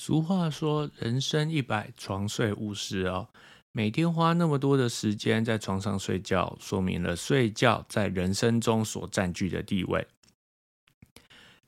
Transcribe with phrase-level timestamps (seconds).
[0.00, 3.30] 俗话说：“人生一百，床睡五十。”哦，
[3.72, 10.06] 每天花那么多的时间在床上睡觉，说明了睡觉在人生中所占据的地位。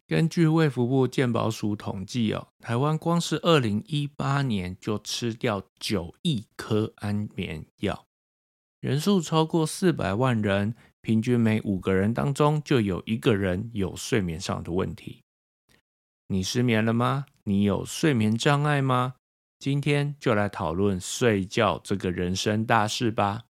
[0.07, 8.07] 根据卫福部健保署统计，哦，台湾光是二零一八年就吃掉九亿颗安眠药，
[8.79, 15.25] 人数超过四百万人，平均每五个人当中就有一个人有睡眠上的问题。
[16.33, 17.27] 你失眠了吗？
[17.43, 19.15] 你有睡眠障碍吗？
[19.59, 23.47] 今天就来讨论睡觉这个人生大事吧。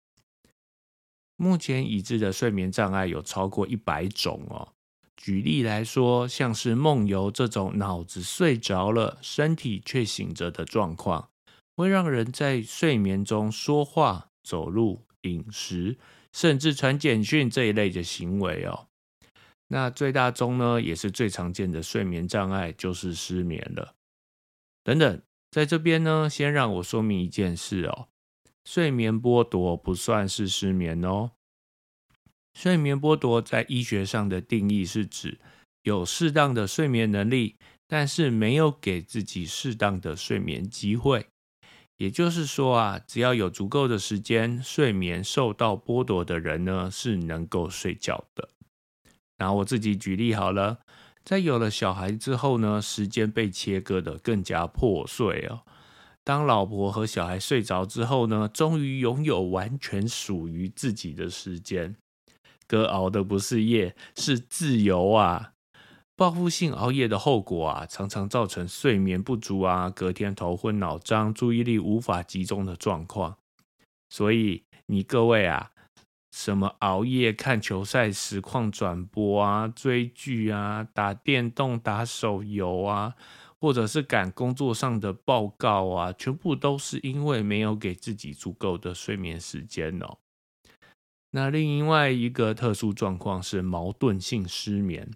[1.36, 4.72] 目前已知的睡眠障碍有超过一百种哦。
[5.14, 11.28] 举例来说，像是梦游这种脑子睡着了，身体却醒着的状况，
[11.76, 15.98] 会让人在睡眠中说话、走路、饮食，
[16.32, 18.86] 甚至传简讯这一类的行为哦。
[19.72, 23.94] 那最大宗呢，也是最常见的睡眠障碍，就是失眠了。
[24.82, 28.08] 等等，在这边呢，先让我说明一件事哦，
[28.64, 31.30] 睡眠剥夺不算是失眠哦。
[32.52, 35.38] 睡眠剥夺在医学上的定义是指
[35.84, 37.54] 有适当的睡眠能力，
[37.86, 41.26] 但是没有给自己适当的睡眠机会。
[41.96, 48.48] 也就是说啊，只要有足够的时间，睡眠受到剥夺的人呢，是能够睡觉的。
[49.40, 50.80] 拿我自己举例好了，
[51.24, 55.62] 在有了小孩之后呢，时间被切割的更加破碎哦。
[56.22, 61.96] 当老婆和小孩睡着之后呢，终于拥有完全属于自己的时间。
[62.66, 65.54] 哥熬的不是夜，是自由啊！
[66.14, 73.38] 报复性熬夜的后果啊，常常造成睡眠不足啊，隔天头昏脑胀，注意力无法集中的状况。
[74.10, 75.70] 所以你各位啊。
[76.30, 83.14] 什么熬夜看球赛实况转播啊，追剧啊，打电动、打手游啊，
[83.60, 90.18] 或者是赶工作上的报告啊，全部都是因为没有给自己足够的睡眠时间哦。
[91.32, 95.10] 那另外一个特殊状况是矛盾性失眠，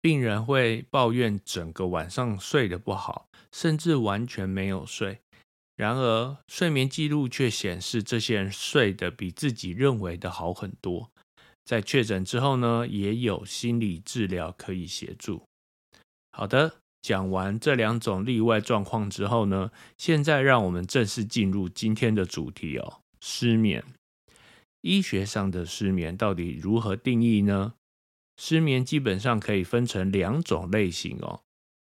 [0.00, 5.20] 病人会抱怨整个晚上睡得不好，甚至完全没有睡。
[5.82, 11.10] 然而，睡眠记录却显示，这些人睡得比自己认为的好很多。
[11.64, 15.42] 在确诊之后呢，也有心理治疗可以协助。
[16.30, 23.82] 好的，讲完这两种例外状况之后呢，现在让我们正式进入今天的主题哦——失眠。
[24.82, 27.74] 医学上的失眠到底如何定义呢？
[28.36, 31.40] 失眠基本上可以分成两种类型哦：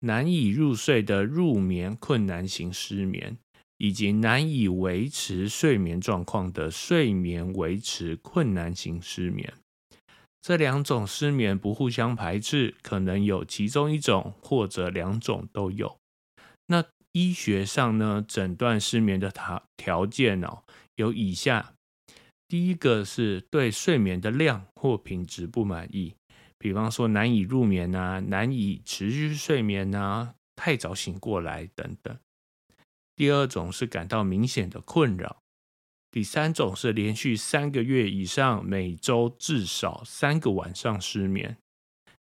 [0.01, 3.39] 难以入睡的入眠困难型失眠。
[3.79, 9.55] 以及难以维持睡眠状况的睡眠维持困难型失眠，
[10.43, 15.97] 这两种失眠不互相排斥，可能有其中一种或者两种都有。
[16.67, 20.63] 那医学上呢，诊断失眠的条条件哦，
[20.97, 21.73] 有以下：
[22.49, 26.15] 第一个是对睡眠的量或品质不满意，
[26.59, 32.17] 比方说难以入眠啊，难以持续睡眠啊，太早醒过来等等。
[33.19, 35.39] 第二种是感到明显的困扰，
[36.13, 41.57] 第三种是连续三个月以上，每周至少三个晚上失眠，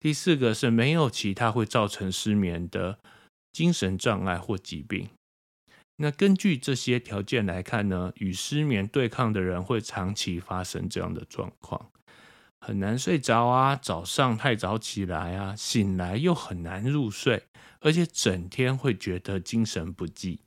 [0.01, 2.99] 第四个是没有其他会造成失眠的
[3.53, 5.07] 精神障碍或疾病。
[5.95, 11.89] 那根据这些条件来看呢，与失眠对抗的人会长期发生这样的状况，
[12.59, 17.43] 很难睡着啊，早上太早起来啊，醒来又很难入睡，
[17.79, 20.41] 而且整天会觉得精神不济。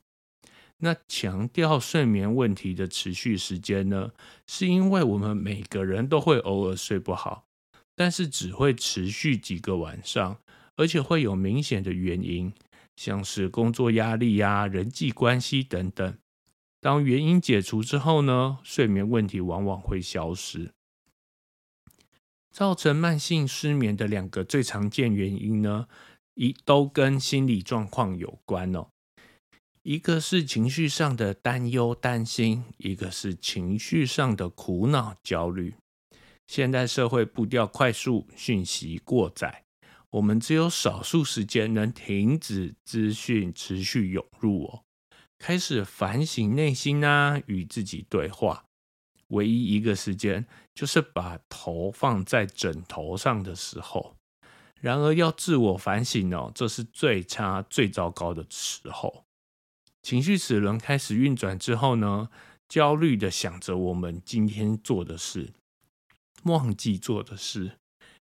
[0.79, 4.13] 那强调睡眠问题的持续时间呢？
[4.47, 7.47] 是因为我们每个人都会偶尔睡不好，
[7.95, 10.39] 但是只会持续几个晚上，
[10.77, 12.53] 而且会有明显的原因，
[12.97, 16.19] 像是工作压力呀、人际关系等等。
[16.81, 20.73] 当原因解除之后呢，睡眠问题往往会消失。
[22.51, 25.89] 造成慢性失眠的两个最常见原因呢，
[26.35, 28.89] 一都跟心理状况有关哦。
[29.85, 35.75] 一个是情绪上的担忧、担心，一个是情绪上的苦恼、焦虑。
[36.47, 39.65] 现代社会步调快速，讯息过载，
[40.09, 44.85] 我们只有少数时间能停止资讯持续涌入哦，
[45.39, 48.65] 开始反省内心啊，与自己对话。
[49.29, 54.17] 唯一一个时间，就是把头放在枕头上的时候。
[54.81, 59.24] 然而要自我反省哦，这是最差、最糟糕的时候。
[60.05, 62.29] 情绪齿轮开始运转之后呢，
[62.69, 65.55] 焦虑的想着我们今天做的事，
[66.43, 67.79] 忘记做的事，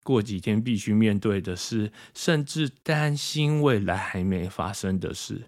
[0.03, 5.43] 过几天必须面对的事，甚至担心未来还没发生的事。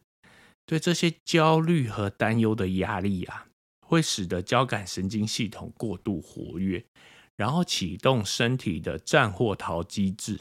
[0.65, 3.47] 对这些焦虑和担忧的压力啊，
[3.85, 6.85] 会使得交感神经系统过度活跃，
[7.35, 10.39] 然后启动身体的战或逃机制，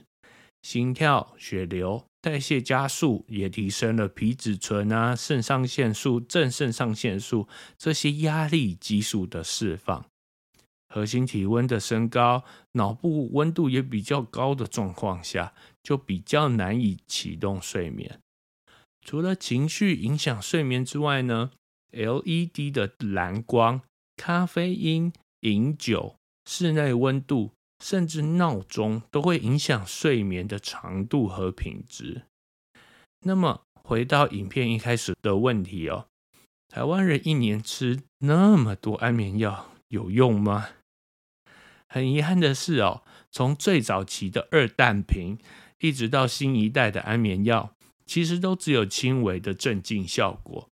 [0.62, 10.05] 心跳、血流、代谢加速，也提升了皮质醇啊、肾上腺素、正肾上腺素这些压力激素的释放。
[10.93, 18.20] 核心体温的升高，脑部温度也比较高的状况下，就比较难以启动睡眠。
[19.02, 21.52] 除了情绪影响睡眠之外呢
[21.93, 23.81] ，LED 的蓝光、
[24.16, 32.22] 咖啡因、饮酒、室内温度，甚至闹钟，都会影响睡眠的长度和品质。
[33.22, 36.06] 那么，回到影片一开始的问题哦，
[36.68, 40.68] 台湾人一年吃那么多安眠药，有用吗？
[41.88, 45.38] 很遗憾的是哦，从最早期的二氮平，
[45.80, 47.74] 一直到新一代的安眠药，
[48.06, 50.68] 其实都只有轻微的镇静效果。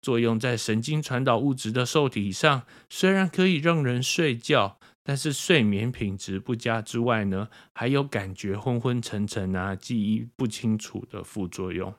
[0.00, 11.94] 作用在神经传导物质的受体上，虽然可以让人睡觉，但是睡眠品质不佳之外呢，还有感觉昏昏沉沉啊，记忆不清楚的副作用。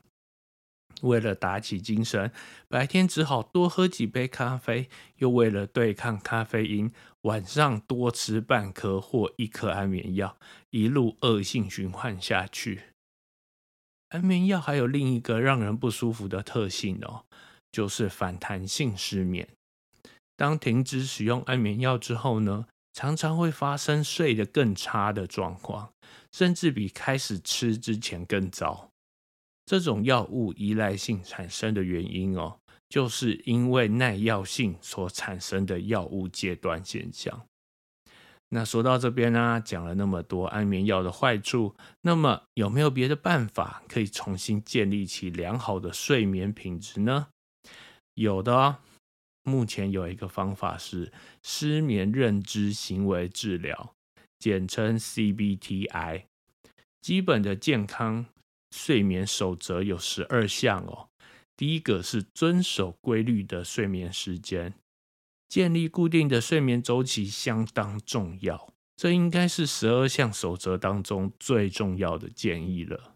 [1.02, 2.30] 为了打起精神，
[2.68, 4.84] 白天只好多喝几杯咖啡；
[5.16, 6.92] 又为了对抗咖啡因，
[7.22, 10.36] 晚上多吃半颗或一颗安眠药，
[10.70, 12.82] 一路恶性循环下去。
[14.10, 17.24] 安眠药还有另一个让人不舒服的特性哦，
[17.70, 19.48] 就是反弹性失眠。
[20.36, 25.92] 当停止使用安眠药之后呢，常常会发生睡得更差的状况，
[26.32, 28.90] 甚至比开始吃之前更糟。
[29.66, 32.58] 这种药物依赖性产生的原因哦，
[32.88, 37.42] 就是因为耐药性所产生的药物戒断现象。
[38.48, 47.28] 那说到这边呢，讲了那么多安眠药的坏处，那么有没有别的办法可以重新建立起良好的睡眠品质呢？
[48.20, 48.76] 有的哦，
[49.44, 51.10] 目前有一个方法是
[51.42, 53.94] 失眠认知行为治疗，
[54.38, 56.24] 简称 CBTI，
[57.00, 58.26] 基本的健康。
[58.72, 61.08] 睡眠守则有十二项哦。
[61.56, 64.74] 第一个是遵守规律的睡眠时间，
[65.48, 68.72] 建立固定的睡眠周期相当重要。
[68.96, 73.14] 这应该是十二项守则当中最重要的建议了。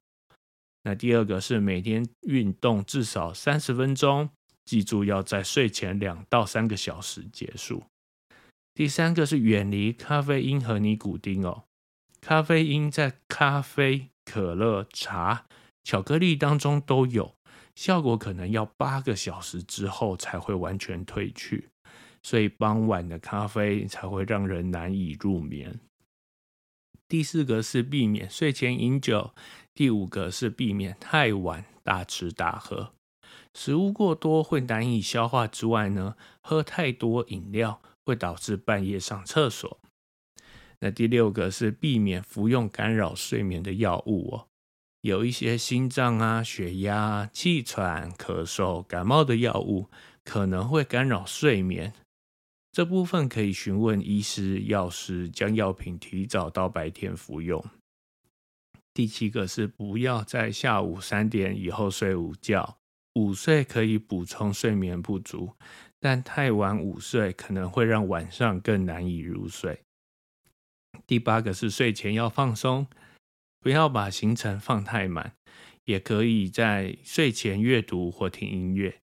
[0.83, 4.31] 那第二个是每天运动至少三十分钟，
[4.65, 7.85] 记住要在睡前两到三个小时结束。
[8.75, 11.65] 第三个是远离咖啡因和尼古丁哦。
[12.21, 14.11] 咖啡因在咖啡。
[14.27, 15.45] 可乐、茶、
[15.83, 17.35] 巧克力当中都有，
[17.75, 21.69] 效果可能要八个小时之后才会完全褪去，
[22.23, 25.79] 所以傍晚的咖啡才会让人难以入眠。
[27.07, 29.35] 第四个是避免睡前饮酒，
[29.75, 32.95] 第五个是避免太晚大吃大喝，
[33.55, 39.79] 食物过多会难以消化之外呢，喝太多饮料会导致半夜上厕所。
[40.81, 44.49] 那第六个是避免服用干扰睡眠的药物哦，
[45.01, 49.89] 有一些心脏啊、血压、气喘、咳嗽、感冒的药物
[50.25, 51.95] 可能会干扰睡眠，
[52.73, 57.65] 这部分可以询问医师、药师，将药品提早到白天服用。
[58.93, 62.77] 第七个是不要在下午三点以后睡午觉，
[63.15, 65.53] 午睡可以补充睡眠不足，
[66.01, 69.81] 但太晚午睡可能会让晚上更难以入睡。
[71.07, 72.87] 第八个是睡前要放松，
[73.61, 75.33] 不要把行程放太满，
[75.85, 78.99] 也可以在睡前阅读或听音乐。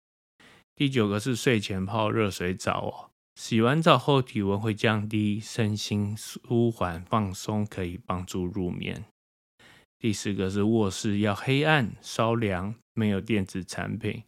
[0.75, 9.05] 第九个是睡前泡热水澡哦，洗完澡后体温会降低，身心舒缓放松，可以帮助入眠。
[9.99, 14.25] 第十个是卧室要黑暗、稍凉，没有电子产品，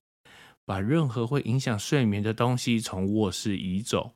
[0.65, 4.13] 把任何会影响睡眠的东西从卧室移走。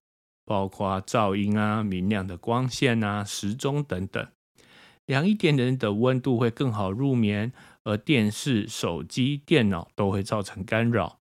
[0.46, 4.28] 包括噪音啊、明亮的光线啊、时钟等等，
[5.06, 7.50] 凉一点点的温度会更好入眠。
[7.82, 11.18] 而电视、手机、电脑都会造成干扰。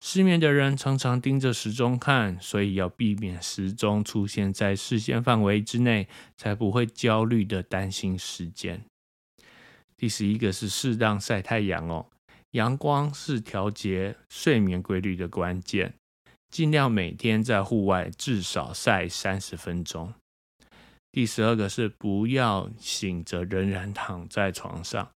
[0.00, 8.84] 失眠的人常常盯着时钟看，所以要避免时钟出现在视线范围之内，才不会焦虑的担心时间。
[9.96, 12.06] 第十一个是适当晒太阳哦，
[12.54, 15.94] 阳光是调节睡眠规律的关键。
[16.48, 20.14] 尽量每天在户外至少晒三十分钟。
[21.10, 25.10] 第十二个是不要醒着仍然躺在床上。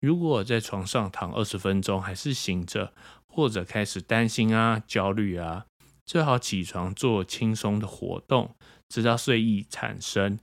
[0.00, 2.94] 如果在床上躺二十分钟还是醒着，
[3.28, 5.66] 或者开始担心啊、焦虑啊，
[6.06, 8.54] 最好起床做轻松的活动，
[8.88, 10.38] 直到睡意产生。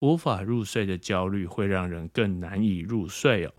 [0.00, 3.52] 无法入睡的焦虑会让人更难以入睡哦。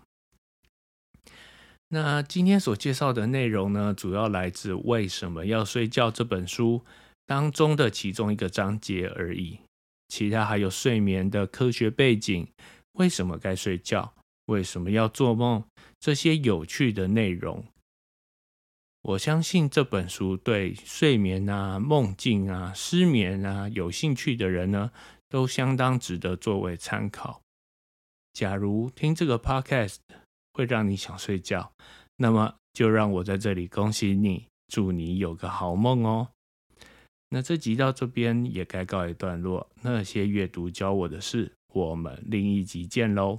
[1.90, 6.84] 那今天所介绍的内容呢，主要来自《为什么要睡觉》这本书
[7.24, 9.60] 当中的其中一个章节而已。
[10.08, 12.46] 其他还有睡眠的科学背景，
[12.92, 14.12] 为什么该睡觉，
[14.46, 15.64] 为什么要做梦，
[15.98, 17.64] 这些有趣的内容。
[19.00, 24.90] 我相信这本书对睡眠啊、梦境啊、失眠啊有兴趣的人呢，
[25.30, 27.40] 都相当值得作为参考。
[28.34, 29.96] 假如听这个 podcast。
[30.58, 31.72] 会让你想睡觉，
[32.16, 36.26] 那么就让我在这里恭喜你，祝你有个好梦哦。
[37.28, 43.38] 那这集到这边也该告一段落，那些阅读教我的事，我们另一集见喽。